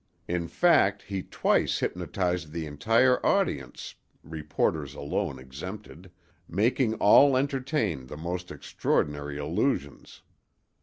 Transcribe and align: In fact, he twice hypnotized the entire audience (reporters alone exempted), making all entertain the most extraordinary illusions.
In 0.27 0.47
fact, 0.47 1.03
he 1.03 1.21
twice 1.21 1.77
hypnotized 1.77 2.51
the 2.51 2.65
entire 2.65 3.23
audience 3.23 3.93
(reporters 4.23 4.95
alone 4.95 5.37
exempted), 5.37 6.09
making 6.49 6.95
all 6.95 7.37
entertain 7.37 8.07
the 8.07 8.17
most 8.17 8.49
extraordinary 8.49 9.37
illusions. 9.37 10.23